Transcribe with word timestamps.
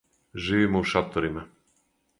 Живимо 0.45 0.79
у 0.79 0.83
шаторима. 0.83 1.45